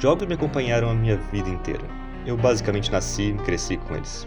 Jogos 0.00 0.28
me 0.28 0.34
acompanharam 0.34 0.90
a 0.90 0.94
minha 0.94 1.16
vida 1.16 1.48
inteira. 1.48 2.05
Eu 2.26 2.36
basicamente 2.36 2.90
nasci 2.90 3.30
e 3.30 3.34
cresci 3.44 3.76
com 3.76 3.94
eles. 3.94 4.26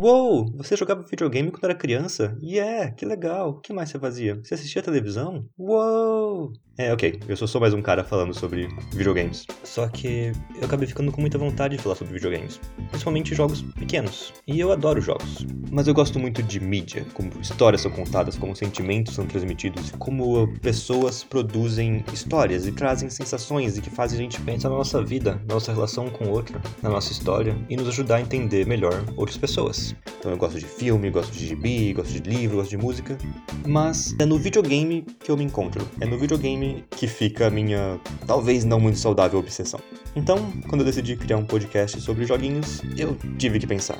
Uou! 0.00 0.46
Você 0.58 0.76
jogava 0.76 1.02
videogame 1.02 1.50
quando 1.50 1.64
era 1.64 1.74
criança? 1.74 2.38
Yeah, 2.40 2.92
que 2.92 3.04
legal. 3.04 3.50
O 3.50 3.60
que 3.60 3.72
mais 3.72 3.90
você 3.90 3.98
fazia? 3.98 4.36
Você 4.36 4.54
assistia 4.54 4.80
televisão? 4.80 5.44
Uou! 5.58 6.52
É, 6.78 6.92
ok, 6.92 7.18
eu 7.26 7.34
sou 7.38 7.48
só 7.48 7.58
mais 7.58 7.72
um 7.72 7.80
cara 7.80 8.04
falando 8.04 8.34
sobre 8.34 8.68
videogames. 8.92 9.46
Só 9.64 9.88
que 9.88 10.30
eu 10.56 10.66
acabei 10.66 10.86
ficando 10.86 11.10
com 11.10 11.22
muita 11.22 11.38
vontade 11.38 11.74
de 11.74 11.82
falar 11.82 11.94
sobre 11.94 12.12
videogames. 12.12 12.60
Principalmente 12.90 13.34
jogos 13.34 13.62
pequenos. 13.62 14.34
E 14.46 14.60
eu 14.60 14.70
adoro 14.70 15.00
jogos. 15.00 15.46
Mas 15.72 15.88
eu 15.88 15.94
gosto 15.94 16.18
muito 16.18 16.42
de 16.42 16.60
mídia, 16.60 17.06
como 17.14 17.30
histórias 17.40 17.80
são 17.80 17.90
contadas, 17.90 18.36
como 18.36 18.54
sentimentos 18.54 19.14
são 19.14 19.26
transmitidos, 19.26 19.90
como 19.92 20.46
pessoas 20.60 21.24
produzem 21.24 22.04
histórias 22.12 22.66
e 22.66 22.72
trazem 22.72 23.08
sensações 23.08 23.78
e 23.78 23.80
que 23.80 23.88
fazem 23.88 24.18
a 24.18 24.22
gente 24.22 24.38
pensar 24.42 24.68
na 24.68 24.76
nossa 24.76 25.02
vida, 25.02 25.40
na 25.48 25.54
nossa 25.54 25.72
relação 25.72 26.10
com 26.10 26.28
outra, 26.28 26.60
na 26.82 26.90
nossa 26.90 27.10
história 27.16 27.56
e 27.68 27.76
nos 27.76 27.88
ajudar 27.88 28.16
a 28.16 28.20
entender 28.20 28.66
melhor 28.66 29.04
outras 29.16 29.36
pessoas. 29.36 29.94
Então 30.18 30.30
eu 30.30 30.36
gosto 30.36 30.58
de 30.58 30.64
filme, 30.64 31.10
gosto 31.10 31.32
de 31.32 31.46
gibi, 31.46 31.92
gosto 31.92 32.12
de 32.12 32.28
livro, 32.28 32.56
gosto 32.56 32.70
de 32.70 32.76
música. 32.76 33.18
Mas 33.66 34.14
é 34.18 34.26
no 34.26 34.38
videogame 34.38 35.04
que 35.20 35.30
eu 35.30 35.36
me 35.36 35.44
encontro. 35.44 35.86
É 36.00 36.06
no 36.06 36.18
videogame 36.18 36.84
que 36.90 37.06
fica 37.06 37.46
a 37.46 37.50
minha, 37.50 38.00
talvez 38.26 38.64
não 38.64 38.78
muito 38.78 38.98
saudável 38.98 39.38
obsessão. 39.38 39.80
Então, 40.14 40.52
quando 40.68 40.80
eu 40.80 40.84
decidi 40.86 41.16
criar 41.16 41.36
um 41.36 41.44
podcast 41.44 42.00
sobre 42.00 42.24
joguinhos, 42.24 42.82
eu 42.96 43.16
tive 43.38 43.58
que 43.58 43.66
pensar. 43.66 43.98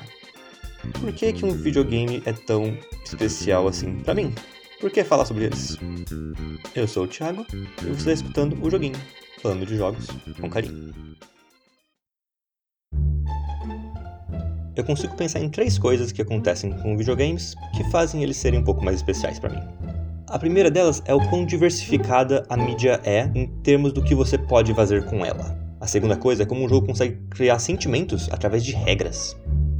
Por 0.99 1.11
que, 1.11 1.33
que 1.33 1.45
um 1.45 1.51
videogame 1.51 2.21
é 2.25 2.31
tão 2.31 2.77
especial 3.03 3.67
assim 3.67 3.95
para 3.99 4.13
mim? 4.13 4.33
Por 4.79 4.91
que 4.91 5.03
falar 5.03 5.25
sobre 5.25 5.45
eles? 5.45 5.77
Eu 6.75 6.87
sou 6.87 7.05
o 7.05 7.07
Thiago 7.07 7.45
e 7.51 7.85
você 7.85 7.93
está 7.93 8.13
escutando 8.13 8.63
o 8.63 8.69
Joguinho, 8.69 8.97
falando 9.41 9.65
de 9.65 9.75
jogos 9.75 10.07
com 10.39 10.49
carinho. 10.49 10.93
Eu 14.77 14.83
consigo 14.83 15.15
pensar 15.15 15.39
em 15.39 15.49
três 15.49 15.79
coisas 15.79 16.11
que 16.11 16.21
acontecem 16.21 16.71
com 16.71 16.95
videogames 16.95 17.55
que 17.75 17.83
fazem 17.89 18.21
eles 18.21 18.37
serem 18.37 18.59
um 18.59 18.63
pouco 18.63 18.85
mais 18.85 18.97
especiais 18.97 19.39
para 19.39 19.49
mim. 19.49 19.61
A 20.27 20.37
primeira 20.37 20.69
delas 20.69 21.01
é 21.05 21.15
o 21.15 21.29
quão 21.29 21.43
diversificada 21.43 22.45
a 22.47 22.55
mídia 22.55 23.01
é 23.03 23.31
em 23.33 23.47
termos 23.63 23.91
do 23.91 24.03
que 24.03 24.13
você 24.13 24.37
pode 24.37 24.75
fazer 24.75 25.03
com 25.05 25.25
ela. 25.25 25.57
A 25.81 25.87
segunda 25.87 26.15
coisa 26.15 26.43
é 26.43 26.45
como 26.45 26.63
um 26.63 26.69
jogo 26.69 26.85
consegue 26.85 27.17
criar 27.31 27.57
sentimentos 27.57 28.29
através 28.31 28.63
de 28.63 28.73
regras. 28.73 29.35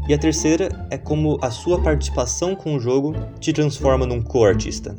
E 0.10 0.16
a 0.16 0.18
terceira 0.18 0.70
é 0.90 0.98
como 0.98 1.38
a 1.44 1.52
sua 1.52 1.80
participação 1.80 2.56
com 2.56 2.74
o 2.74 2.80
jogo 2.80 3.14
te 3.40 3.54
transforma 3.54 4.08
num 4.08 4.22
co-artista. 4.22 4.98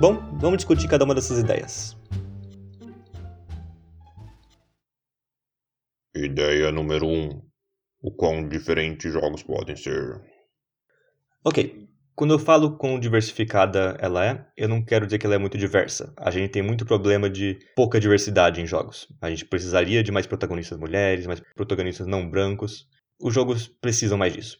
Bom, 0.00 0.18
vamos 0.40 0.56
discutir 0.56 0.88
cada 0.88 1.04
uma 1.04 1.14
dessas 1.14 1.38
ideias. 1.38 1.96
Ideia 6.16 6.72
número 6.72 7.06
1. 7.06 7.10
Um. 7.10 7.53
O 8.06 8.10
quão 8.10 8.46
diferentes 8.46 9.10
jogos 9.10 9.42
podem 9.42 9.74
ser. 9.74 10.20
Ok, 11.42 11.88
quando 12.14 12.34
eu 12.34 12.38
falo 12.38 12.76
quão 12.76 13.00
diversificada 13.00 13.96
ela 13.98 14.22
é, 14.26 14.46
eu 14.58 14.68
não 14.68 14.84
quero 14.84 15.06
dizer 15.06 15.18
que 15.18 15.24
ela 15.24 15.36
é 15.36 15.38
muito 15.38 15.56
diversa. 15.56 16.12
A 16.18 16.30
gente 16.30 16.50
tem 16.50 16.62
muito 16.62 16.84
problema 16.84 17.30
de 17.30 17.58
pouca 17.74 17.98
diversidade 17.98 18.60
em 18.60 18.66
jogos. 18.66 19.08
A 19.22 19.30
gente 19.30 19.46
precisaria 19.46 20.02
de 20.02 20.12
mais 20.12 20.26
protagonistas 20.26 20.78
mulheres, 20.78 21.26
mais 21.26 21.40
protagonistas 21.54 22.06
não 22.06 22.28
brancos. 22.28 22.86
Os 23.18 23.32
jogos 23.32 23.68
precisam 23.68 24.18
mais 24.18 24.34
disso. 24.34 24.58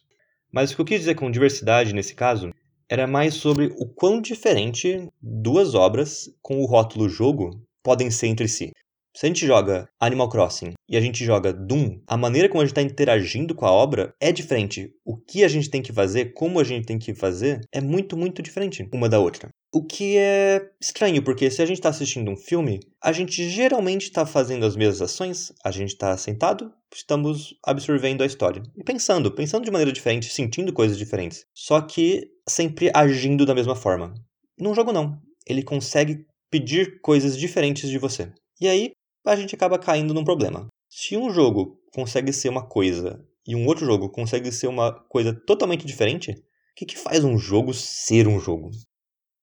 Mas 0.51 0.71
o 0.71 0.75
que 0.75 0.81
eu 0.81 0.85
quis 0.85 1.01
dizer 1.01 1.13
com 1.13 1.29
diversidade 1.29 1.93
nesse 1.93 2.15
caso 2.15 2.51
era 2.89 3.05
mais 3.05 3.35
sobre 3.35 3.67
o 3.77 3.85
quão 3.87 4.19
diferente 4.21 5.07
duas 5.21 5.75
obras 5.75 6.35
com 6.41 6.61
o 6.61 6.65
rótulo 6.65 7.07
jogo 7.07 7.63
podem 7.83 8.09
ser 8.09 8.25
entre 8.25 8.47
si. 8.47 8.71
Se 9.15 9.25
a 9.25 9.29
gente 9.29 9.47
joga 9.47 9.87
Animal 9.97 10.27
Crossing 10.27 10.73
e 10.89 10.97
a 10.97 10.99
gente 10.99 11.23
joga 11.23 11.53
Doom, 11.53 12.01
a 12.05 12.17
maneira 12.17 12.49
como 12.49 12.59
a 12.59 12.65
gente 12.65 12.73
está 12.73 12.81
interagindo 12.81 13.55
com 13.55 13.65
a 13.65 13.71
obra 13.71 14.13
é 14.19 14.29
diferente. 14.29 14.91
O 15.05 15.15
que 15.15 15.41
a 15.45 15.47
gente 15.47 15.69
tem 15.69 15.81
que 15.81 15.93
fazer, 15.93 16.33
como 16.33 16.59
a 16.59 16.65
gente 16.65 16.85
tem 16.85 16.99
que 16.99 17.15
fazer, 17.15 17.61
é 17.71 17.79
muito, 17.79 18.17
muito 18.17 18.41
diferente 18.41 18.85
uma 18.93 19.07
da 19.07 19.17
outra. 19.17 19.47
O 19.73 19.85
que 19.85 20.17
é 20.17 20.69
estranho, 20.81 21.23
porque 21.23 21.49
se 21.49 21.61
a 21.61 21.65
gente 21.65 21.77
está 21.77 21.87
assistindo 21.87 22.29
um 22.29 22.35
filme, 22.35 22.81
a 23.01 23.13
gente 23.13 23.49
geralmente 23.49 24.03
está 24.03 24.25
fazendo 24.25 24.65
as 24.65 24.75
mesmas 24.75 25.01
ações, 25.01 25.53
a 25.63 25.71
gente 25.71 25.91
está 25.91 26.17
sentado, 26.17 26.73
estamos 26.93 27.55
absorvendo 27.65 28.21
a 28.21 28.25
história. 28.25 28.63
E 28.75 28.83
pensando, 28.83 29.31
pensando 29.31 29.63
de 29.63 29.71
maneira 29.71 29.93
diferente, 29.93 30.29
sentindo 30.29 30.73
coisas 30.73 30.97
diferentes. 30.97 31.45
Só 31.53 31.79
que 31.79 32.27
sempre 32.49 32.91
agindo 32.93 33.45
da 33.45 33.55
mesma 33.55 33.77
forma. 33.77 34.13
Num 34.59 34.75
jogo, 34.75 34.91
não. 34.91 35.17
Ele 35.47 35.63
consegue 35.63 36.25
pedir 36.51 36.99
coisas 36.99 37.37
diferentes 37.37 37.89
de 37.89 37.97
você. 37.97 38.29
E 38.59 38.67
aí, 38.67 38.91
a 39.33 39.35
gente 39.35 39.55
acaba 39.55 39.79
caindo 39.79 40.13
num 40.13 40.23
problema. 40.23 40.67
Se 40.89 41.17
um 41.17 41.29
jogo 41.29 41.79
consegue 41.93 42.31
ser 42.31 42.49
uma 42.49 42.65
coisa 42.65 43.25
e 43.47 43.55
um 43.55 43.65
outro 43.67 43.85
jogo 43.85 44.09
consegue 44.09 44.51
ser 44.51 44.67
uma 44.67 44.91
coisa 44.91 45.33
totalmente 45.33 45.85
diferente, 45.85 46.31
o 46.31 46.35
que, 46.75 46.85
que 46.85 46.97
faz 46.97 47.23
um 47.23 47.37
jogo 47.37 47.73
ser 47.73 48.27
um 48.27 48.39
jogo? 48.39 48.71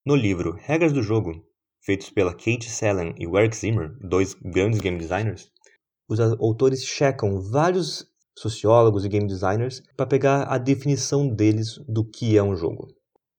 No 0.05 0.17
livro 0.17 0.53
Regras 0.53 0.93
do 0.93 1.03
Jogo, 1.03 1.47
feitos 1.81 2.11
pela 2.11 2.35
Kate 2.35 2.69
Sellen 2.69 3.15
e 3.19 3.25
Eric 3.25 3.57
Zimmer, 3.57 3.97
dois 4.01 4.35
grandes 4.35 4.81
game 4.81 4.99
designers, 4.99 5.51
os 6.09 6.21
autores 6.21 6.85
checam 6.85 7.41
vários 7.41 8.05
sociólogos 8.37 9.05
e 9.05 9.09
game 9.09 9.27
designers 9.27 9.83
para 9.97 10.07
pegar 10.07 10.43
a 10.45 10.59
definição 10.59 11.29
deles 11.29 11.79
do 11.89 12.05
que 12.05 12.37
é 12.37 12.43
um 12.43 12.57
jogo. 12.57 12.89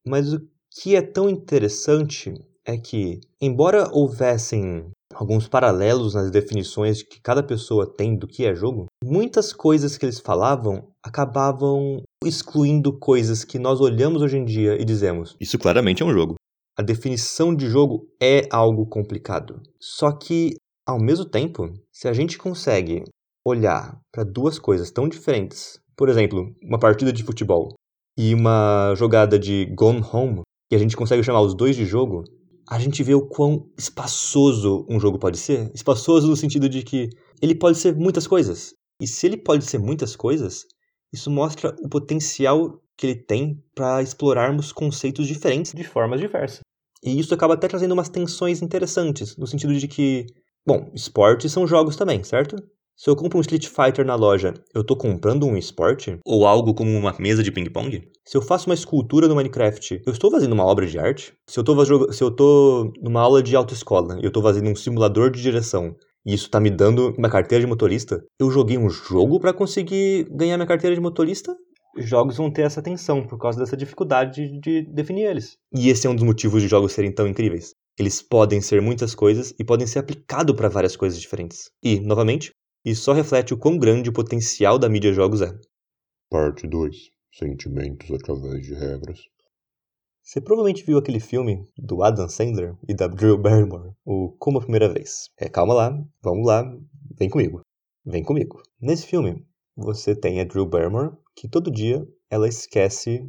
Mas 0.06 0.34
o 0.34 0.42
que 0.72 0.96
é 0.96 1.02
tão 1.02 1.30
interessante 1.30 2.34
é 2.66 2.78
que, 2.78 3.20
embora 3.42 3.90
houvessem 3.92 4.90
alguns 5.14 5.48
paralelos 5.48 6.14
nas 6.14 6.32
definições 6.32 7.04
que 7.04 7.22
cada 7.22 7.44
pessoa 7.44 7.86
tem 7.86 8.16
do 8.16 8.28
que 8.28 8.46
é 8.46 8.54
jogo, 8.56 8.86
muitas 9.04 9.54
coisas 9.54 9.98
que 9.98 10.06
eles 10.06 10.20
falavam 10.20 10.88
acabavam 11.04 12.02
excluindo 12.24 12.98
coisas 12.98 13.44
que 13.44 13.60
nós 13.60 13.82
olhamos 13.82 14.22
hoje 14.22 14.38
em 14.38 14.46
dia 14.46 14.82
e 14.82 14.86
dizemos: 14.86 15.36
Isso 15.40 15.60
claramente 15.60 16.02
é 16.02 16.06
um 16.06 16.14
jogo. 16.14 16.36
A 16.78 16.82
definição 16.82 17.54
de 17.56 17.70
jogo 17.70 18.08
é 18.22 18.48
algo 18.50 18.86
complicado. 18.88 19.62
Só 19.80 20.12
que, 20.12 20.56
ao 20.88 21.00
mesmo 21.00 21.26
tempo, 21.26 21.72
se 21.92 22.08
a 22.08 22.14
gente 22.14 22.38
consegue 22.38 23.04
olhar 23.46 24.00
para 24.12 24.24
duas 24.24 24.58
coisas 24.58 24.90
tão 24.90 25.08
diferentes, 25.08 25.80
por 25.96 26.10
exemplo, 26.10 26.56
uma 26.64 26.80
partida 26.80 27.14
de 27.14 27.24
futebol 27.24 27.74
e 28.18 28.34
uma 28.34 28.94
jogada 28.96 29.38
de 29.38 29.66
Gone 29.76 30.04
Home, 30.12 30.42
e 30.72 30.76
a 30.76 30.80
gente 30.80 30.98
consegue 30.98 31.24
chamar 31.24 31.42
os 31.42 31.54
dois 31.54 31.76
de 31.76 31.86
jogo, 31.86 32.24
a 32.70 32.80
gente 32.80 33.04
vê 33.04 33.14
o 33.14 33.28
quão 33.28 33.70
espaçoso 33.78 34.86
um 34.90 35.00
jogo 35.00 35.20
pode 35.20 35.38
ser. 35.38 35.72
Espaçoso 35.74 36.28
no 36.28 36.36
sentido 36.36 36.70
de 36.70 36.84
que 36.84 37.10
ele 37.42 37.56
pode 37.56 37.78
ser 37.78 37.96
muitas 37.96 38.26
coisas. 38.28 38.74
E 39.00 39.08
se 39.08 39.26
ele 39.26 39.38
pode 39.38 39.66
ser 39.66 39.80
muitas 39.80 40.16
coisas, 40.16 40.66
isso 41.12 41.30
mostra 41.30 41.76
o 41.82 41.90
potencial 41.90 42.82
que 42.98 43.08
ele 43.08 43.16
tem 43.16 43.64
para 43.76 44.02
explorarmos 44.02 44.72
conceitos 44.72 45.28
diferentes 45.28 45.74
de 45.74 45.84
formas 45.84 46.20
diversas. 46.20 46.62
E 47.04 47.20
isso 47.20 47.34
acaba 47.34 47.56
até 47.56 47.68
trazendo 47.68 47.92
umas 47.92 48.10
tensões 48.10 48.62
interessantes, 48.62 49.36
no 49.36 49.46
sentido 49.46 49.74
de 49.76 49.88
que, 49.88 50.26
bom, 50.66 50.90
esportes 50.94 51.52
são 51.52 51.68
jogos 51.68 51.96
também, 51.96 52.24
certo? 52.24 52.56
Se 52.96 53.10
eu 53.10 53.16
compro 53.16 53.40
um 53.40 53.42
Street 53.42 53.68
Fighter 53.68 54.06
na 54.06 54.16
loja, 54.16 54.54
eu 54.74 54.82
estou 54.82 54.96
comprando 54.96 55.46
um 55.46 55.58
esporte? 55.58 56.18
Ou 56.26 56.46
algo 56.46 56.74
como 56.74 56.92
uma 56.92 57.16
mesa 57.20 57.42
de 57.42 57.52
ping-pong? 57.52 58.08
Se 58.24 58.38
eu 58.38 58.42
faço 58.42 58.70
uma 58.70 58.76
escultura 58.76 59.28
no 59.28 59.36
Minecraft, 59.36 60.02
eu 60.06 60.14
estou 60.14 60.30
fazendo 60.30 60.54
uma 60.54 60.66
obra 60.66 60.86
de 60.86 61.00
arte? 61.00 61.34
Se 61.50 61.60
eu 61.60 61.62
estou 61.62 62.14
se 62.14 62.24
eu 62.24 62.32
tô 62.32 62.94
numa 63.02 63.20
aula 63.20 63.42
de 63.42 63.56
autoescola 63.56 64.18
e 64.20 64.24
eu 64.24 64.28
estou 64.28 64.44
fazendo 64.44 64.70
um 64.70 64.76
simulador 64.76 65.32
de 65.32 65.42
direção 65.42 65.96
e 66.26 66.34
isso 66.34 66.46
está 66.46 66.60
me 66.60 66.70
dando 66.70 67.14
uma 67.18 67.30
carteira 67.30 67.64
de 67.64 67.70
motorista, 67.70 68.24
eu 68.40 68.50
joguei 68.50 68.78
um 68.78 68.90
jogo 68.90 69.40
para 69.40 69.54
conseguir 69.54 70.28
ganhar 70.32 70.56
minha 70.56 70.68
carteira 70.68 70.96
de 70.96 71.02
motorista? 71.02 71.54
Jogos 71.98 72.38
vão 72.38 72.50
ter 72.50 72.62
essa 72.62 72.82
tensão 72.82 73.26
por 73.28 73.38
causa 73.38 73.60
dessa 73.60 73.76
dificuldade 73.76 74.60
de 74.60 74.84
definir 74.94 75.26
eles. 75.26 75.58
E 75.76 75.90
esse 75.90 76.08
é 76.08 76.10
um 76.10 76.16
dos 76.16 76.24
motivos 76.24 76.62
de 76.62 76.68
jogos 76.68 76.94
serem 76.94 77.14
tão 77.14 77.28
incríveis. 77.28 77.74
Eles 78.00 78.22
podem 78.22 78.62
ser 78.62 78.82
muitas 78.82 79.14
coisas 79.14 79.54
e 79.60 79.64
podem 79.64 79.86
ser 79.86 80.00
aplicados 80.00 80.56
para 80.56 80.70
várias 80.70 80.96
coisas 80.96 81.20
diferentes. 81.20 81.70
E, 81.84 82.00
novamente, 82.00 82.52
e 82.86 82.96
só 82.96 83.14
reflete 83.14 83.54
o 83.54 83.58
quão 83.58 83.78
grande 83.78 84.10
o 84.10 84.14
potencial 84.14 84.78
da 84.78 84.90
mídia 84.90 85.14
jogos 85.14 85.42
é. 85.42 85.58
Parte 86.30 86.68
2 86.68 87.12
Sentimentos 87.32 88.12
através 88.12 88.62
de 88.62 88.74
regras. 88.76 89.20
Você 90.22 90.40
provavelmente 90.40 90.86
viu 90.86 90.98
aquele 90.98 91.20
filme 91.20 91.68
do 91.78 92.04
Adam 92.04 92.30
Sandler 92.30 92.78
e 92.88 92.94
da 92.94 93.08
Drew 93.08 93.38
Barrymore, 93.38 93.94
o 94.06 94.32
Como 94.38 94.60
a 94.60 94.62
Primeira 94.62 94.88
Vez. 94.88 95.30
É, 95.38 95.50
calma 95.50 95.74
lá, 95.74 96.06
vamos 96.22 96.46
lá, 96.46 96.64
vem 97.18 97.30
comigo. 97.30 97.62
Vem 98.06 98.24
comigo. 98.24 98.62
Nesse 98.80 99.08
filme, 99.08 99.46
você 99.76 100.16
tem 100.16 100.40
a 100.40 100.44
Drew 100.44 100.66
Barrymore, 100.66 101.18
que 101.36 101.50
todo 101.50 101.72
dia 101.72 102.08
ela 102.30 102.48
esquece 102.48 103.28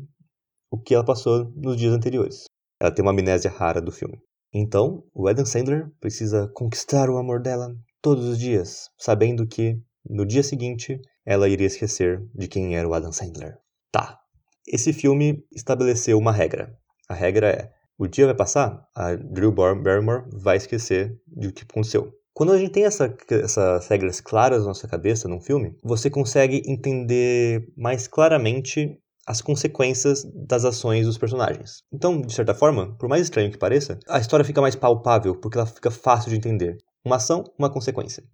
o 0.70 0.78
que 0.78 0.94
ela 0.94 1.04
passou 1.04 1.50
nos 1.56 1.76
dias 1.76 1.94
anteriores. 1.94 2.44
Ela 2.80 2.94
tem 2.94 3.02
uma 3.02 3.12
amnésia 3.12 3.50
rara 3.50 3.80
do 3.80 3.90
filme. 3.90 4.20
Então, 4.52 5.02
o 5.14 5.26
Adam 5.26 5.46
Sandler 5.46 5.90
precisa 5.98 6.48
conquistar 6.54 7.08
o 7.08 7.16
amor 7.16 7.40
dela, 7.40 7.74
todos 8.04 8.26
os 8.26 8.38
dias, 8.38 8.90
sabendo 8.98 9.46
que 9.46 9.80
no 10.06 10.26
dia 10.26 10.42
seguinte 10.42 11.00
ela 11.24 11.48
iria 11.48 11.66
esquecer 11.66 12.22
de 12.34 12.46
quem 12.46 12.76
era 12.76 12.86
o 12.86 12.92
Adam 12.92 13.10
Sandler. 13.10 13.56
Tá. 13.90 14.20
Esse 14.68 14.92
filme 14.92 15.42
estabeleceu 15.50 16.18
uma 16.18 16.30
regra. 16.30 16.76
A 17.08 17.14
regra 17.14 17.48
é: 17.48 17.72
o 17.96 18.06
dia 18.06 18.26
vai 18.26 18.34
passar, 18.34 18.86
a 18.94 19.14
Drew 19.14 19.50
Barrymore 19.50 20.24
vai 20.30 20.58
esquecer 20.58 21.18
de 21.26 21.48
o 21.48 21.52
que 21.52 21.62
aconteceu. 21.62 22.12
Quando 22.34 22.52
a 22.52 22.58
gente 22.58 22.72
tem 22.72 22.84
essa, 22.84 23.16
essas 23.30 23.88
regras 23.88 24.20
claras 24.20 24.60
na 24.60 24.66
nossa 24.66 24.86
cabeça 24.86 25.26
num 25.26 25.40
filme, 25.40 25.74
você 25.82 26.10
consegue 26.10 26.62
entender 26.66 27.72
mais 27.74 28.06
claramente 28.06 28.98
as 29.26 29.40
consequências 29.40 30.24
das 30.46 30.66
ações 30.66 31.06
dos 31.06 31.16
personagens. 31.16 31.82
Então, 31.90 32.20
de 32.20 32.34
certa 32.34 32.52
forma, 32.52 32.94
por 32.98 33.08
mais 33.08 33.22
estranho 33.22 33.50
que 33.50 33.56
pareça, 33.56 33.98
a 34.06 34.18
história 34.18 34.44
fica 34.44 34.60
mais 34.60 34.76
palpável 34.76 35.40
porque 35.40 35.56
ela 35.56 35.66
fica 35.66 35.90
fácil 35.90 36.28
de 36.28 36.36
entender. 36.36 36.76
Uma 37.04 37.16
ação, 37.16 37.44
uma 37.58 37.70
consequência. 37.70 38.24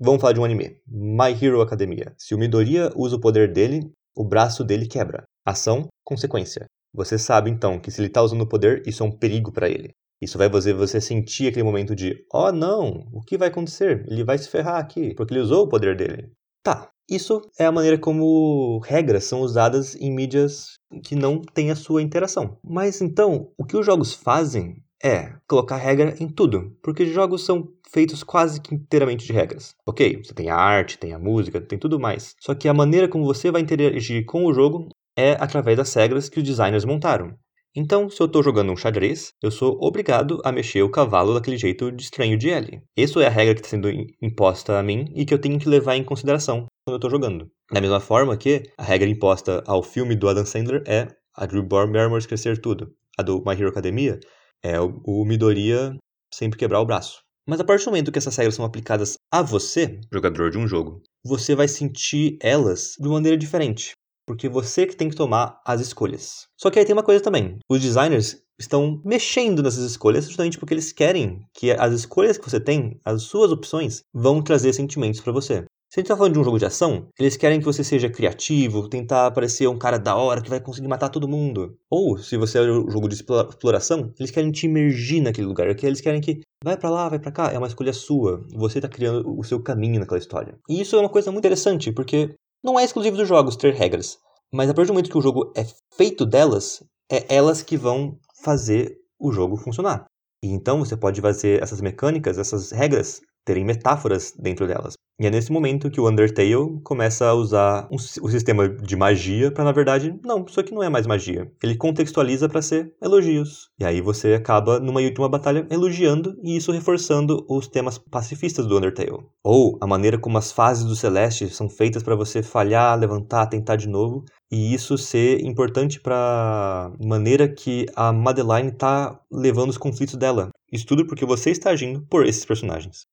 Vamos 0.00 0.22
falar 0.22 0.32
de 0.32 0.40
um 0.40 0.44
anime. 0.44 0.80
My 0.86 1.32
Hero 1.38 1.60
Academia. 1.60 2.14
Se 2.16 2.34
o 2.34 2.38
Midoriya 2.38 2.90
usa 2.96 3.16
o 3.16 3.20
poder 3.20 3.52
dele, 3.52 3.92
o 4.16 4.24
braço 4.24 4.64
dele 4.64 4.86
quebra. 4.86 5.24
Ação, 5.44 5.86
consequência. 6.02 6.64
Você 6.94 7.18
sabe 7.18 7.50
então 7.50 7.78
que 7.78 7.90
se 7.90 8.00
ele 8.00 8.08
está 8.08 8.22
usando 8.22 8.40
o 8.40 8.48
poder, 8.48 8.82
isso 8.86 9.02
é 9.02 9.06
um 9.06 9.10
perigo 9.10 9.52
para 9.52 9.68
ele. 9.68 9.90
Isso 10.18 10.38
vai 10.38 10.48
fazer 10.48 10.72
você 10.72 10.98
sentir 10.98 11.48
aquele 11.48 11.62
momento 11.62 11.94
de: 11.94 12.24
oh 12.32 12.50
não, 12.50 13.06
o 13.12 13.20
que 13.20 13.36
vai 13.36 13.48
acontecer? 13.48 14.06
Ele 14.08 14.24
vai 14.24 14.38
se 14.38 14.48
ferrar 14.48 14.76
aqui, 14.76 15.14
porque 15.14 15.34
ele 15.34 15.42
usou 15.42 15.64
o 15.64 15.68
poder 15.68 15.94
dele. 15.94 16.32
Tá, 16.62 16.88
isso 17.08 17.42
é 17.58 17.66
a 17.66 17.72
maneira 17.72 17.98
como 17.98 18.78
regras 18.78 19.24
são 19.24 19.42
usadas 19.42 19.94
em 19.94 20.10
mídias 20.10 20.78
que 21.04 21.14
não 21.14 21.42
têm 21.42 21.70
a 21.70 21.76
sua 21.76 22.00
interação. 22.00 22.58
Mas 22.64 23.02
então, 23.02 23.52
o 23.58 23.64
que 23.64 23.76
os 23.76 23.84
jogos 23.84 24.14
fazem 24.14 24.82
é 25.02 25.34
colocar 25.48 25.76
regra 25.76 26.16
em 26.18 26.28
tudo, 26.28 26.76
porque 26.82 27.06
jogos 27.06 27.44
são 27.44 27.68
feitos 27.90 28.22
quase 28.22 28.60
que 28.60 28.74
inteiramente 28.74 29.26
de 29.26 29.32
regras. 29.32 29.74
Ok, 29.86 30.22
você 30.22 30.34
tem 30.34 30.50
a 30.50 30.56
arte, 30.56 30.98
tem 30.98 31.12
a 31.12 31.18
música, 31.18 31.60
tem 31.60 31.78
tudo 31.78 31.98
mais. 31.98 32.34
Só 32.40 32.54
que 32.54 32.68
a 32.68 32.74
maneira 32.74 33.08
como 33.08 33.24
você 33.24 33.50
vai 33.50 33.62
interagir 33.62 34.24
com 34.24 34.44
o 34.44 34.52
jogo 34.52 34.88
é 35.16 35.32
através 35.32 35.76
das 35.76 35.92
regras 35.94 36.28
que 36.28 36.38
os 36.38 36.44
designers 36.44 36.84
montaram. 36.84 37.34
Então, 37.78 38.08
se 38.08 38.22
eu 38.22 38.26
estou 38.26 38.42
jogando 38.42 38.72
um 38.72 38.76
xadrez, 38.76 39.34
eu 39.42 39.50
sou 39.50 39.76
obrigado 39.82 40.40
a 40.42 40.50
mexer 40.50 40.82
o 40.82 40.90
cavalo 40.90 41.34
daquele 41.34 41.58
jeito 41.58 41.92
de 41.92 42.02
estranho 42.02 42.38
de 42.38 42.48
L. 42.48 42.82
Essa 42.96 43.20
é 43.20 43.26
a 43.26 43.30
regra 43.30 43.54
que 43.54 43.60
está 43.60 43.68
sendo 43.68 43.90
imposta 44.22 44.78
a 44.78 44.82
mim 44.82 45.12
e 45.14 45.26
que 45.26 45.34
eu 45.34 45.38
tenho 45.38 45.58
que 45.58 45.68
levar 45.68 45.94
em 45.94 46.02
consideração 46.02 46.66
quando 46.86 46.94
eu 46.94 46.96
estou 46.96 47.10
jogando. 47.10 47.50
Da 47.70 47.80
mesma 47.80 48.00
forma 48.00 48.36
que 48.36 48.62
a 48.78 48.82
regra 48.82 49.08
imposta 49.08 49.62
ao 49.66 49.82
filme 49.82 50.16
do 50.16 50.26
Adam 50.26 50.46
Sandler 50.46 50.82
é 50.86 51.08
a 51.34 51.44
Drew 51.44 51.62
Barrymore 51.62 52.18
esquecer 52.18 52.58
tudo. 52.58 52.90
A 53.18 53.22
do 53.22 53.42
My 53.44 53.52
Hero 53.52 53.68
Academia 53.68 54.18
é 54.62 54.80
o 54.80 55.24
Midoriya 55.26 55.94
sempre 56.32 56.58
quebrar 56.58 56.80
o 56.80 56.86
braço. 56.86 57.25
Mas 57.48 57.60
a 57.60 57.64
partir 57.64 57.84
do 57.84 57.90
momento 57.92 58.10
que 58.10 58.18
essas 58.18 58.36
regras 58.36 58.56
são 58.56 58.64
aplicadas 58.64 59.16
a 59.32 59.40
você, 59.40 60.00
jogador 60.12 60.50
de 60.50 60.58
um 60.58 60.66
jogo, 60.66 61.02
você 61.24 61.54
vai 61.54 61.68
sentir 61.68 62.36
elas 62.42 62.94
de 62.98 63.08
maneira 63.08 63.38
diferente. 63.38 63.92
Porque 64.26 64.48
você 64.48 64.84
que 64.84 64.96
tem 64.96 65.08
que 65.08 65.14
tomar 65.14 65.60
as 65.64 65.80
escolhas. 65.80 66.46
Só 66.60 66.68
que 66.68 66.80
aí 66.80 66.84
tem 66.84 66.92
uma 66.92 67.04
coisa 67.04 67.22
também. 67.22 67.58
Os 67.70 67.80
designers 67.80 68.42
estão 68.58 69.00
mexendo 69.04 69.62
nessas 69.62 69.88
escolhas 69.88 70.26
justamente 70.26 70.58
porque 70.58 70.74
eles 70.74 70.92
querem 70.92 71.46
que 71.54 71.70
as 71.70 71.92
escolhas 71.92 72.36
que 72.36 72.50
você 72.50 72.58
tem, 72.58 73.00
as 73.04 73.22
suas 73.22 73.52
opções, 73.52 74.02
vão 74.12 74.42
trazer 74.42 74.72
sentimentos 74.72 75.20
para 75.20 75.32
você. 75.32 75.64
Se 75.96 76.00
a 76.00 76.02
gente 76.02 76.08
tá 76.08 76.16
falando 76.18 76.34
de 76.34 76.38
um 76.38 76.44
jogo 76.44 76.58
de 76.58 76.66
ação, 76.66 77.08
eles 77.18 77.38
querem 77.38 77.58
que 77.58 77.64
você 77.64 77.82
seja 77.82 78.10
criativo, 78.10 78.86
tentar 78.86 79.30
parecer 79.30 79.66
um 79.66 79.78
cara 79.78 79.98
da 79.98 80.14
hora 80.14 80.42
que 80.42 80.50
vai 80.50 80.60
conseguir 80.60 80.88
matar 80.88 81.08
todo 81.08 81.26
mundo. 81.26 81.74
Ou, 81.88 82.18
se 82.18 82.36
você 82.36 82.58
é 82.58 82.70
um 82.70 82.90
jogo 82.90 83.08
de 83.08 83.14
exploração, 83.14 84.12
eles 84.20 84.30
querem 84.30 84.52
te 84.52 84.66
imergir 84.66 85.22
naquele 85.22 85.46
lugar. 85.46 85.66
Eles 85.66 86.02
querem 86.02 86.20
que 86.20 86.42
vai 86.62 86.76
para 86.76 86.90
lá, 86.90 87.08
vai 87.08 87.18
para 87.18 87.32
cá, 87.32 87.50
é 87.50 87.56
uma 87.56 87.66
escolha 87.66 87.94
sua. 87.94 88.44
Você 88.54 88.78
tá 88.78 88.88
criando 88.88 89.24
o 89.38 89.42
seu 89.42 89.58
caminho 89.62 89.98
naquela 89.98 90.18
história. 90.18 90.58
E 90.68 90.82
isso 90.82 90.94
é 90.96 91.00
uma 91.00 91.08
coisa 91.08 91.32
muito 91.32 91.46
interessante, 91.46 91.90
porque 91.90 92.34
não 92.62 92.78
é 92.78 92.84
exclusivo 92.84 93.16
dos 93.16 93.26
jogos 93.26 93.56
ter 93.56 93.72
regras. 93.72 94.18
Mas 94.52 94.68
a 94.68 94.74
partir 94.74 94.88
do 94.88 94.92
momento 94.92 95.10
que 95.10 95.16
o 95.16 95.22
jogo 95.22 95.50
é 95.56 95.64
feito 95.96 96.26
delas, 96.26 96.84
é 97.10 97.24
elas 97.34 97.62
que 97.62 97.78
vão 97.78 98.18
fazer 98.44 98.98
o 99.18 99.32
jogo 99.32 99.56
funcionar. 99.56 100.04
E 100.44 100.48
então 100.48 100.80
você 100.80 100.94
pode 100.94 101.22
fazer 101.22 101.62
essas 101.62 101.80
mecânicas, 101.80 102.36
essas 102.36 102.70
regras, 102.70 103.22
terem 103.46 103.64
metáforas 103.64 104.34
dentro 104.38 104.66
delas. 104.66 104.92
E 105.18 105.26
é 105.26 105.30
nesse 105.30 105.50
momento 105.50 105.90
que 105.90 105.98
o 105.98 106.06
Undertale 106.06 106.78
começa 106.84 107.26
a 107.26 107.32
usar 107.32 107.88
um, 107.90 107.96
o 107.96 108.28
sistema 108.28 108.68
de 108.68 108.94
magia 108.94 109.50
para, 109.50 109.64
na 109.64 109.72
verdade, 109.72 110.14
não, 110.22 110.44
isso 110.44 110.60
aqui 110.60 110.74
não 110.74 110.82
é 110.82 110.90
mais 110.90 111.06
magia. 111.06 111.50
Ele 111.62 111.74
contextualiza 111.74 112.50
para 112.50 112.60
ser 112.60 112.92
elogios. 113.00 113.70
E 113.80 113.84
aí 113.86 114.02
você 114.02 114.34
acaba, 114.34 114.78
numa 114.78 115.00
última 115.00 115.26
batalha, 115.26 115.66
elogiando 115.70 116.38
e 116.42 116.54
isso 116.54 116.70
reforçando 116.70 117.46
os 117.48 117.66
temas 117.66 117.96
pacifistas 117.96 118.66
do 118.66 118.76
Undertale. 118.76 119.24
Ou 119.42 119.78
a 119.80 119.86
maneira 119.86 120.18
como 120.18 120.36
as 120.36 120.52
fases 120.52 120.84
do 120.84 120.94
Celeste 120.94 121.48
são 121.48 121.66
feitas 121.66 122.02
para 122.02 122.14
você 122.14 122.42
falhar, 122.42 122.98
levantar, 122.98 123.46
tentar 123.46 123.76
de 123.76 123.88
novo. 123.88 124.22
E 124.52 124.74
isso 124.74 124.98
ser 124.98 125.40
importante 125.42 125.98
para 125.98 126.92
maneira 127.02 127.48
que 127.48 127.86
a 127.96 128.12
Madeline 128.12 128.68
está 128.68 129.18
levando 129.32 129.70
os 129.70 129.78
conflitos 129.78 130.16
dela. 130.16 130.50
Isso 130.70 130.84
tudo 130.84 131.06
porque 131.06 131.24
você 131.24 131.50
está 131.50 131.70
agindo 131.70 132.02
por 132.02 132.26
esses 132.26 132.44
personagens. 132.44 133.06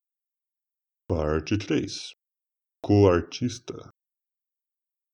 Parte 1.06 1.58
3 1.58 2.14
Co-artista 2.82 3.90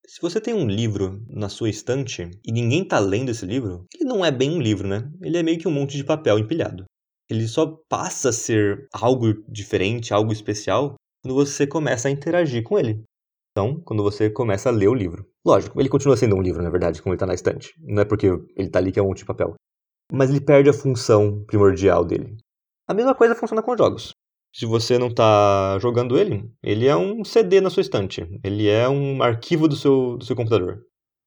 Se 0.06 0.20
você 0.22 0.40
tem 0.40 0.54
um 0.54 0.68
livro 0.68 1.20
na 1.28 1.48
sua 1.48 1.68
estante 1.68 2.30
e 2.46 2.52
ninguém 2.52 2.82
está 2.82 3.00
lendo 3.00 3.32
esse 3.32 3.44
livro, 3.44 3.86
ele 3.92 4.04
não 4.04 4.24
é 4.24 4.30
bem 4.30 4.52
um 4.52 4.60
livro, 4.60 4.86
né? 4.86 5.10
Ele 5.20 5.36
é 5.36 5.42
meio 5.42 5.58
que 5.58 5.66
um 5.66 5.72
monte 5.72 5.96
de 5.96 6.04
papel 6.04 6.38
empilhado. 6.38 6.84
Ele 7.28 7.48
só 7.48 7.76
passa 7.88 8.28
a 8.28 8.32
ser 8.32 8.86
algo 8.92 9.34
diferente, 9.50 10.14
algo 10.14 10.32
especial, 10.32 10.94
quando 11.24 11.34
você 11.34 11.66
começa 11.66 12.06
a 12.06 12.12
interagir 12.12 12.62
com 12.62 12.78
ele. 12.78 13.02
Então, 13.50 13.80
quando 13.80 14.04
você 14.04 14.30
começa 14.30 14.68
a 14.68 14.72
ler 14.72 14.88
o 14.88 14.94
livro. 14.94 15.26
Lógico, 15.44 15.80
ele 15.80 15.88
continua 15.88 16.16
sendo 16.16 16.36
um 16.36 16.42
livro, 16.42 16.62
na 16.62 16.70
verdade, 16.70 17.02
como 17.02 17.12
ele 17.12 17.16
está 17.16 17.26
na 17.26 17.34
estante. 17.34 17.74
Não 17.80 18.02
é 18.02 18.04
porque 18.04 18.28
ele 18.28 18.68
está 18.68 18.78
ali 18.78 18.92
que 18.92 19.00
é 19.00 19.02
um 19.02 19.08
monte 19.08 19.18
de 19.18 19.24
papel. 19.26 19.54
Mas 20.12 20.30
ele 20.30 20.40
perde 20.40 20.70
a 20.70 20.72
função 20.72 21.44
primordial 21.46 22.04
dele. 22.04 22.36
A 22.88 22.94
mesma 22.94 23.12
coisa 23.12 23.34
funciona 23.34 23.60
com 23.60 23.76
jogos. 23.76 24.12
Se 24.52 24.66
você 24.66 24.98
não 24.98 25.08
está 25.08 25.78
jogando 25.80 26.18
ele, 26.18 26.50
ele 26.62 26.86
é 26.86 26.96
um 26.96 27.24
CD 27.24 27.60
na 27.60 27.70
sua 27.70 27.82
estante. 27.82 28.26
Ele 28.42 28.68
é 28.68 28.88
um 28.88 29.22
arquivo 29.22 29.68
do 29.68 29.76
seu, 29.76 30.16
do 30.16 30.24
seu 30.24 30.34
computador. 30.34 30.80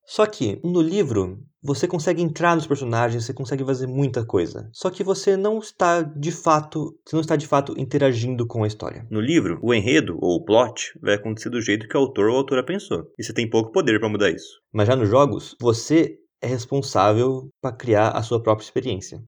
Só 0.06 0.26
que 0.26 0.60
no 0.64 0.82
livro 0.82 1.40
você 1.64 1.88
consegue 1.88 2.22
entrar 2.22 2.56
nos 2.56 2.68
personagens, 2.68 3.24
você 3.24 3.34
consegue 3.34 3.64
fazer 3.64 3.88
muita 3.88 4.26
coisa. 4.26 4.70
Só 4.74 4.90
que 4.90 5.02
você 5.02 5.38
não 5.38 5.60
está 5.60 6.02
de 6.02 6.30
fato, 6.30 6.94
você 7.06 7.16
não 7.16 7.22
está 7.22 7.38
de 7.38 7.48
fato 7.48 7.74
interagindo 7.78 8.46
com 8.46 8.66
a 8.66 8.68
história. 8.68 9.08
No 9.10 9.22
livro, 9.22 9.60
o 9.64 9.74
enredo 9.74 10.18
ou 10.22 10.36
o 10.36 10.44
plot 10.44 10.92
vai 11.02 11.16
acontecer 11.16 11.50
do 11.50 11.62
jeito 11.62 11.88
que 11.88 11.96
o 11.96 12.02
autor 12.02 12.30
ou 12.30 12.36
a 12.36 12.40
autora 12.40 12.66
pensou, 12.66 13.06
e 13.18 13.24
você 13.24 13.34
tem 13.34 13.50
pouco 13.50 13.72
poder 13.72 13.98
para 13.98 14.10
mudar 14.10 14.30
isso. 14.30 14.60
Mas 14.74 14.88
já 14.88 14.96
nos 14.96 15.08
jogos, 15.08 15.56
você 15.62 16.18
é 16.42 16.48
responsável 16.48 17.50
para 17.62 17.76
criar 17.76 18.10
a 18.10 18.22
sua 18.22 18.44
própria 18.44 18.66
experiência. 18.66 19.24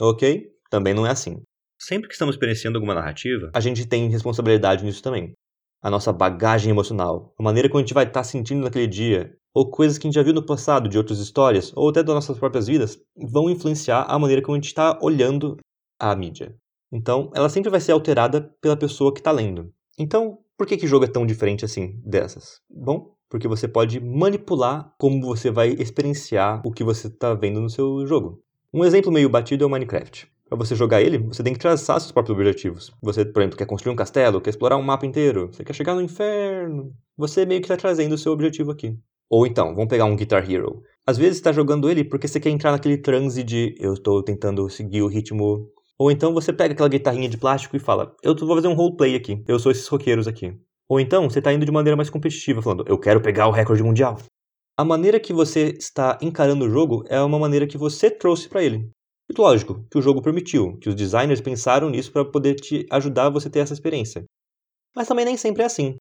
OK? 0.00 0.48
Também 0.68 0.92
não 0.92 1.06
é 1.06 1.10
assim. 1.10 1.40
Sempre 1.78 2.08
que 2.08 2.14
estamos 2.14 2.34
experienciando 2.34 2.76
alguma 2.76 2.94
narrativa, 2.94 3.50
a 3.54 3.60
gente 3.60 3.86
tem 3.86 4.10
responsabilidade 4.10 4.84
nisso 4.84 5.02
também. 5.02 5.32
A 5.80 5.88
nossa 5.88 6.12
bagagem 6.12 6.70
emocional, 6.70 7.32
a 7.38 7.42
maneira 7.42 7.68
como 7.68 7.78
a 7.78 7.82
gente 7.82 7.94
vai 7.94 8.04
estar 8.04 8.24
sentindo 8.24 8.64
naquele 8.64 8.88
dia, 8.88 9.36
ou 9.54 9.70
coisas 9.70 9.96
que 9.96 10.06
a 10.06 10.08
gente 10.08 10.16
já 10.16 10.22
viu 10.22 10.34
no 10.34 10.44
passado 10.44 10.88
de 10.88 10.98
outras 10.98 11.20
histórias, 11.20 11.72
ou 11.76 11.88
até 11.88 12.02
das 12.02 12.14
nossas 12.14 12.36
próprias 12.36 12.66
vidas, 12.66 12.98
vão 13.16 13.48
influenciar 13.48 14.02
a 14.08 14.18
maneira 14.18 14.42
como 14.42 14.56
a 14.56 14.58
gente 14.58 14.66
está 14.66 14.98
olhando 15.00 15.56
a 16.00 16.16
mídia. 16.16 16.56
Então, 16.90 17.30
ela 17.34 17.48
sempre 17.48 17.70
vai 17.70 17.80
ser 17.80 17.92
alterada 17.92 18.52
pela 18.60 18.76
pessoa 18.76 19.12
que 19.12 19.20
está 19.20 19.30
lendo. 19.30 19.72
Então, 19.96 20.38
por 20.56 20.66
que 20.66 20.76
que 20.76 20.86
jogo 20.86 21.04
é 21.04 21.08
tão 21.08 21.24
diferente 21.24 21.64
assim 21.64 22.00
dessas? 22.04 22.60
Bom, 22.68 23.14
porque 23.28 23.46
você 23.46 23.68
pode 23.68 24.00
manipular 24.00 24.92
como 24.98 25.24
você 25.24 25.50
vai 25.50 25.68
experienciar 25.70 26.60
o 26.64 26.72
que 26.72 26.82
você 26.82 27.06
está 27.06 27.34
vendo 27.34 27.60
no 27.60 27.70
seu 27.70 28.04
jogo. 28.06 28.42
Um 28.72 28.84
exemplo 28.84 29.12
meio 29.12 29.28
batido 29.28 29.64
é 29.64 29.66
o 29.66 29.70
Minecraft. 29.70 30.28
Para 30.48 30.56
você 30.56 30.74
jogar 30.74 31.02
ele, 31.02 31.18
você 31.18 31.42
tem 31.42 31.52
que 31.52 31.58
traçar 31.58 32.00
seus 32.00 32.10
próprios 32.10 32.36
objetivos. 32.36 32.90
Você, 33.02 33.22
por 33.22 33.42
exemplo, 33.42 33.58
quer 33.58 33.66
construir 33.66 33.92
um 33.92 33.96
castelo, 33.96 34.40
quer 34.40 34.48
explorar 34.48 34.78
um 34.78 34.82
mapa 34.82 35.04
inteiro, 35.04 35.48
você 35.52 35.62
quer 35.62 35.74
chegar 35.74 35.94
no 35.94 36.00
inferno. 36.00 36.90
Você 37.18 37.44
meio 37.44 37.60
que 37.60 37.66
está 37.66 37.76
trazendo 37.76 38.14
o 38.14 38.18
seu 38.18 38.32
objetivo 38.32 38.70
aqui. 38.70 38.96
Ou 39.28 39.46
então, 39.46 39.74
vamos 39.74 39.88
pegar 39.88 40.06
um 40.06 40.16
Guitar 40.16 40.50
Hero. 40.50 40.80
Às 41.06 41.18
vezes 41.18 41.36
está 41.36 41.52
jogando 41.52 41.90
ele 41.90 42.02
porque 42.02 42.26
você 42.26 42.40
quer 42.40 42.48
entrar 42.48 42.72
naquele 42.72 42.96
transe 42.96 43.42
de 43.42 43.74
eu 43.78 43.92
estou 43.92 44.22
tentando 44.22 44.70
seguir 44.70 45.02
o 45.02 45.06
ritmo. 45.06 45.68
Ou 45.98 46.10
então 46.10 46.32
você 46.32 46.50
pega 46.50 46.72
aquela 46.72 46.88
guitarrinha 46.88 47.28
de 47.28 47.36
plástico 47.36 47.76
e 47.76 47.80
fala, 47.80 48.14
eu 48.22 48.34
vou 48.34 48.54
fazer 48.54 48.68
um 48.68 48.74
roleplay 48.74 49.16
aqui, 49.16 49.44
eu 49.46 49.58
sou 49.58 49.70
esses 49.70 49.86
roqueiros 49.86 50.26
aqui. 50.26 50.54
Ou 50.88 50.98
então 50.98 51.28
você 51.28 51.40
está 51.40 51.52
indo 51.52 51.66
de 51.66 51.72
maneira 51.72 51.96
mais 51.96 52.08
competitiva, 52.08 52.62
falando, 52.62 52.84
eu 52.88 52.98
quero 52.98 53.20
pegar 53.20 53.48
o 53.48 53.50
recorde 53.50 53.82
mundial. 53.82 54.16
A 54.78 54.84
maneira 54.84 55.20
que 55.20 55.32
você 55.32 55.76
está 55.78 56.16
encarando 56.22 56.64
o 56.64 56.70
jogo 56.70 57.04
é 57.08 57.20
uma 57.20 57.38
maneira 57.38 57.66
que 57.66 57.76
você 57.76 58.10
trouxe 58.10 58.48
para 58.48 58.62
ele. 58.62 58.88
E 59.30 59.40
lógico, 59.40 59.84
que 59.90 59.98
o 59.98 60.02
jogo 60.02 60.22
permitiu, 60.22 60.78
que 60.78 60.88
os 60.88 60.94
designers 60.94 61.40
pensaram 61.40 61.90
nisso 61.90 62.10
para 62.10 62.24
poder 62.24 62.54
te 62.54 62.86
ajudar 62.90 63.26
a 63.26 63.30
você 63.30 63.50
ter 63.50 63.58
essa 63.60 63.74
experiência. 63.74 64.24
Mas 64.96 65.06
também 65.06 65.24
nem 65.24 65.36
sempre 65.36 65.62
é 65.62 65.66
assim. 65.66 65.96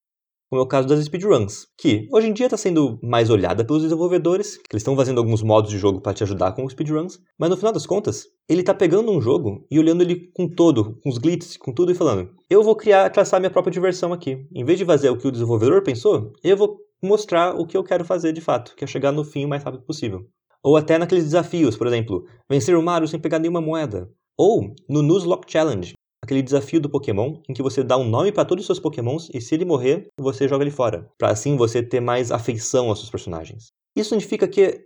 Como 0.50 0.62
é 0.62 0.64
o 0.64 0.68
caso 0.68 0.88
das 0.88 1.04
speedruns, 1.04 1.68
que 1.78 2.08
hoje 2.10 2.28
em 2.28 2.34
dia 2.34 2.46
está 2.46 2.56
sendo 2.56 2.98
mais 3.04 3.30
olhada 3.30 3.66
pelos 3.66 3.84
desenvolvedores, 3.84 4.56
que 4.56 4.64
eles 4.72 4.80
estão 4.80 4.96
fazendo 4.96 5.18
alguns 5.18 5.44
modos 5.44 5.70
de 5.70 5.78
jogo 5.78 6.00
para 6.00 6.14
te 6.14 6.24
ajudar 6.24 6.54
com 6.54 6.64
os 6.64 6.72
speedruns, 6.72 7.20
mas 7.38 7.50
no 7.50 7.58
final 7.58 7.74
das 7.74 7.86
contas, 7.86 8.24
ele 8.48 8.62
está 8.62 8.74
pegando 8.74 9.12
um 9.12 9.20
jogo 9.20 9.68
e 9.70 9.78
olhando 9.78 10.04
ele 10.04 10.32
com 10.34 10.48
todo, 10.48 10.98
com 11.04 11.10
os 11.10 11.18
glitches, 11.18 11.58
com 11.58 11.74
tudo 11.74 11.92
e 11.92 11.96
falando: 11.96 12.34
eu 12.50 12.64
vou 12.64 12.78
criar, 12.78 13.10
traçar 13.10 13.42
minha 13.42 13.52
própria 13.52 13.74
diversão 13.74 14.14
aqui. 14.14 14.48
Em 14.56 14.64
vez 14.64 14.80
de 14.80 14.86
fazer 14.86 15.10
o 15.10 15.18
que 15.18 15.28
o 15.28 15.32
desenvolvedor 15.32 15.84
pensou, 15.84 16.32
eu 16.42 16.56
vou 16.56 16.78
mostrar 17.04 17.54
o 17.54 17.68
que 17.68 17.76
eu 17.76 17.84
quero 17.84 18.06
fazer 18.06 18.32
de 18.32 18.40
fato, 18.40 18.74
que 18.74 18.86
é 18.86 18.88
chegar 18.88 19.12
no 19.12 19.26
fim 19.26 19.44
o 19.44 19.50
mais 19.50 19.64
rápido 19.64 19.84
possível. 19.84 20.26
Ou 20.68 20.76
até 20.76 20.98
naqueles 20.98 21.24
desafios, 21.24 21.78
por 21.78 21.88
exemplo, 21.88 22.28
vencer 22.50 22.76
o 22.76 22.84
Mario 22.84 23.08
sem 23.08 23.18
pegar 23.18 23.40
nenhuma 23.40 23.62
moeda. 23.62 24.12
Ou 24.38 24.76
no 24.90 25.02
Nuzlocke 25.02 25.50
Challenge, 25.50 25.94
aquele 26.22 26.42
desafio 26.42 26.82
do 26.82 26.90
Pokémon 26.90 27.40
em 27.48 27.54
que 27.54 27.64
você 27.64 27.82
dá 27.82 27.98
um 27.98 28.04
nome 28.04 28.34
para 28.34 28.44
todos 28.44 28.64
os 28.64 28.66
seus 28.66 28.78
Pokémons 28.78 29.30
e 29.34 29.40
se 29.40 29.56
ele 29.56 29.64
morrer, 29.64 30.10
você 30.20 30.46
joga 30.46 30.66
ele 30.66 30.72
fora, 30.72 31.10
para 31.18 31.30
assim 31.30 31.56
você 31.56 31.82
ter 31.82 32.02
mais 32.02 32.34
afeição 32.34 32.90
aos 32.90 33.00
seus 33.00 33.10
personagens. 33.10 33.68
Isso 33.96 34.10
significa 34.10 34.46
que 34.46 34.82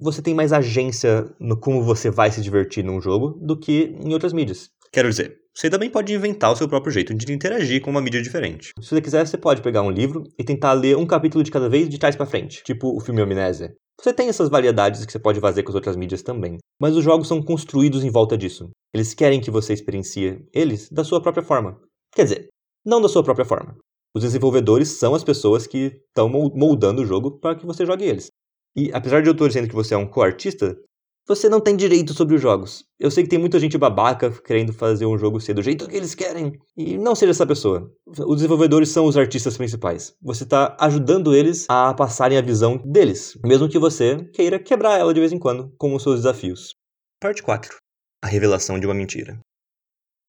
você 0.00 0.22
tem 0.22 0.32
mais 0.32 0.54
agência 0.54 1.30
no 1.38 1.60
como 1.60 1.82
você 1.82 2.08
vai 2.08 2.30
se 2.30 2.40
divertir 2.40 2.82
num 2.82 2.98
jogo 2.98 3.38
do 3.38 3.60
que 3.60 3.94
em 4.02 4.14
outras 4.14 4.32
mídias. 4.32 4.70
Quero 4.90 5.10
dizer, 5.10 5.36
você 5.54 5.68
também 5.68 5.90
pode 5.90 6.14
inventar 6.14 6.50
o 6.50 6.56
seu 6.56 6.66
próprio 6.66 6.92
jeito 6.94 7.12
de 7.12 7.30
interagir 7.30 7.82
com 7.82 7.90
uma 7.90 8.00
mídia 8.00 8.22
diferente. 8.22 8.70
Se 8.80 8.88
você 8.88 9.02
quiser, 9.02 9.26
você 9.26 9.36
pode 9.36 9.60
pegar 9.60 9.82
um 9.82 9.90
livro 9.90 10.22
e 10.38 10.42
tentar 10.42 10.72
ler 10.72 10.96
um 10.96 11.04
capítulo 11.04 11.44
de 11.44 11.50
cada 11.50 11.68
vez 11.68 11.90
de 11.90 11.98
trás 11.98 12.16
para 12.16 12.24
frente, 12.24 12.64
tipo 12.64 12.96
o 12.96 13.00
filme 13.00 13.20
Amnésia. 13.20 13.74
Você 14.00 14.12
tem 14.12 14.28
essas 14.28 14.48
variedades 14.48 15.04
que 15.06 15.12
você 15.12 15.18
pode 15.18 15.40
fazer 15.40 15.62
com 15.62 15.70
as 15.70 15.74
outras 15.74 15.96
mídias 15.96 16.22
também, 16.22 16.58
mas 16.80 16.94
os 16.96 17.02
jogos 17.02 17.28
são 17.28 17.42
construídos 17.42 18.04
em 18.04 18.10
volta 18.10 18.36
disso. 18.36 18.70
Eles 18.94 19.14
querem 19.14 19.40
que 19.40 19.50
você 19.50 19.72
experiencie 19.72 20.46
eles 20.52 20.90
da 20.90 21.02
sua 21.02 21.20
própria 21.20 21.42
forma. 21.42 21.80
Quer 22.14 22.24
dizer, 22.24 22.48
não 22.84 23.00
da 23.00 23.08
sua 23.08 23.24
própria 23.24 23.44
forma. 23.44 23.76
Os 24.14 24.22
desenvolvedores 24.22 24.88
são 24.88 25.14
as 25.14 25.24
pessoas 25.24 25.66
que 25.66 26.00
estão 26.08 26.28
moldando 26.28 27.02
o 27.02 27.06
jogo 27.06 27.38
para 27.38 27.56
que 27.56 27.66
você 27.66 27.84
jogue 27.84 28.04
eles. 28.04 28.28
E 28.76 28.92
apesar 28.92 29.22
de 29.22 29.28
eu 29.28 29.32
estar 29.32 29.48
dizendo 29.48 29.68
que 29.68 29.74
você 29.74 29.94
é 29.94 29.98
um 29.98 30.08
co-artista, 30.08 30.76
você 31.26 31.48
não 31.48 31.60
tem 31.60 31.76
direito 31.76 32.14
sobre 32.14 32.36
os 32.36 32.40
jogos. 32.40 32.84
Eu 33.00 33.10
sei 33.10 33.24
que 33.24 33.30
tem 33.30 33.38
muita 33.38 33.58
gente 33.58 33.76
babaca 33.76 34.30
querendo 34.30 34.72
fazer 34.72 35.06
um 35.06 35.18
jogo 35.18 35.40
ser 35.40 35.54
do 35.54 35.62
jeito 35.62 35.88
que 35.88 35.96
eles 35.96 36.14
querem. 36.14 36.52
E 36.76 36.96
não 36.96 37.16
seja 37.16 37.32
essa 37.32 37.46
pessoa. 37.46 37.90
Os 38.06 38.36
desenvolvedores 38.36 38.90
são 38.90 39.06
os 39.06 39.16
artistas 39.16 39.56
principais. 39.56 40.14
Você 40.22 40.44
está 40.44 40.76
ajudando 40.80 41.34
eles 41.34 41.66
a 41.68 41.92
passarem 41.94 42.38
a 42.38 42.42
visão 42.42 42.78
deles, 42.78 43.36
mesmo 43.44 43.68
que 43.68 43.78
você 43.78 44.24
queira 44.32 44.58
quebrar 44.58 44.98
ela 44.98 45.12
de 45.12 45.20
vez 45.20 45.32
em 45.32 45.38
quando 45.38 45.72
com 45.76 45.94
os 45.94 46.02
seus 46.02 46.16
desafios. 46.16 46.74
Parte 47.20 47.42
4. 47.42 47.76
A 48.22 48.28
revelação 48.28 48.78
de 48.78 48.86
uma 48.86 48.94
mentira. 48.94 49.38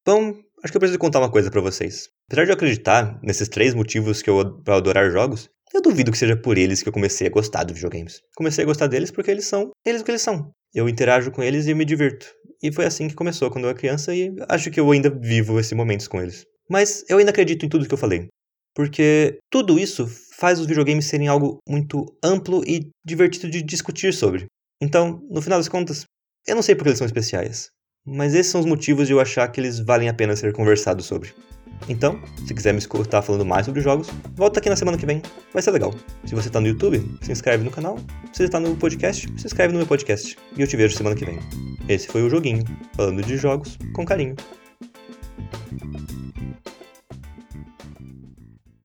Bom, 0.06 0.34
acho 0.64 0.72
que 0.72 0.78
eu 0.78 0.80
preciso 0.80 1.00
contar 1.00 1.20
uma 1.20 1.32
coisa 1.32 1.52
para 1.52 1.62
vocês. 1.62 2.10
Apesar 2.30 2.46
de 2.46 2.52
eu 2.52 2.56
acreditar 2.56 3.20
nesses 3.22 3.48
três 3.48 3.76
motivos 3.76 4.22
que 4.22 4.30
eu 4.30 4.62
para 4.64 4.78
adorar 4.78 5.12
jogos, 5.12 5.50
eu 5.74 5.82
duvido 5.82 6.12
que 6.12 6.18
seja 6.18 6.36
por 6.36 6.58
eles 6.58 6.82
que 6.82 6.90
eu 6.90 6.94
comecei 6.94 7.28
a 7.28 7.30
gostar 7.30 7.64
dos 7.64 7.76
videogames. 7.76 8.22
Comecei 8.36 8.64
a 8.64 8.68
gostar 8.68 8.88
deles 8.88 9.12
porque 9.12 9.30
eles 9.30 9.46
são 9.46 9.72
eles 9.86 10.02
o 10.02 10.06
que 10.06 10.12
eles 10.12 10.22
são. 10.22 10.52
Eu 10.74 10.88
interajo 10.88 11.32
com 11.32 11.42
eles 11.44 11.68
e 11.68 11.74
me 11.74 11.86
divirto. 11.86 12.28
E 12.62 12.72
foi 12.72 12.86
assim 12.86 13.08
que 13.08 13.16
começou 13.16 13.50
quando 13.52 13.66
eu 13.66 13.70
era 13.70 13.78
criança 13.78 14.14
e 14.14 14.34
acho 14.50 14.72
que 14.72 14.80
eu 14.80 14.92
ainda 14.92 15.10
vivo 15.10 15.60
esses 15.60 15.74
momentos 15.74 16.08
com 16.08 16.22
eles. 16.22 16.46
Mas 16.70 17.06
eu 17.08 17.18
ainda 17.18 17.32
acredito 17.32 17.66
em 17.66 17.70
tudo 17.70 17.88
que 17.88 17.94
eu 17.94 17.98
falei. 17.98 18.28
Porque 18.76 19.40
tudo 19.50 19.80
isso 19.80 20.08
faz 20.38 20.60
os 20.60 20.68
videogames 20.68 21.06
serem 21.06 21.28
algo 21.28 21.58
muito 21.68 22.06
amplo 22.24 22.64
e 22.68 22.90
divertido 23.06 23.50
de 23.50 23.64
discutir 23.64 24.14
sobre. 24.14 24.46
Então, 24.82 25.20
no 25.30 25.42
final 25.42 25.58
das 25.58 25.68
contas, 25.68 26.04
eu 26.48 26.56
não 26.56 26.62
sei 26.62 26.76
porque 26.76 26.90
eles 26.90 27.00
são 27.00 27.08
especiais. 27.08 27.70
Mas 28.06 28.34
esses 28.34 28.52
são 28.52 28.62
os 28.62 28.68
motivos 28.68 29.08
de 29.08 29.14
eu 29.14 29.20
achar 29.20 29.48
que 29.52 29.60
eles 29.60 29.80
valem 29.80 30.10
a 30.10 30.14
pena 30.14 30.36
ser 30.36 30.54
conversados 30.54 31.06
sobre. 31.06 31.34
Então, 31.90 32.20
se 32.46 32.54
quiser 32.54 32.74
me 32.74 32.80
escutar 32.80 33.22
falando 33.22 33.46
mais 33.46 33.66
sobre 33.66 33.82
jogos, 33.82 34.10
volta 34.36 34.60
aqui 34.60 34.70
na 34.70 34.76
semana 34.76 34.98
que 34.98 35.06
vem, 35.06 35.22
vai 35.54 35.62
ser 35.62 35.72
legal. 35.72 35.94
Se 36.26 36.36
você 36.36 36.50
tá 36.50 36.60
no 36.60 36.68
YouTube, 36.68 37.04
se 37.22 37.32
inscreve 37.32 37.64
no 37.64 37.72
canal. 37.72 37.98
Se 38.34 38.44
você 38.44 38.50
tá 38.50 38.60
no 38.60 38.76
podcast, 38.76 39.28
se 39.38 39.46
inscreve 39.46 39.74
no 39.74 39.80
meu 39.80 39.88
podcast. 39.88 40.38
E 40.56 40.62
eu 40.62 40.68
te 40.68 40.76
vejo 40.76 40.96
semana 40.96 41.16
que 41.16 41.26
vem. 41.26 41.40
Esse 41.88 42.08
foi 42.08 42.22
o 42.24 42.30
Joguinho, 42.30 42.64
falando 42.96 43.24
de 43.24 43.38
jogos 43.38 43.78
com 43.94 44.06
carinho. 44.06 44.36